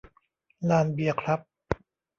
[0.69, 1.39] ลานเบียร์ครับ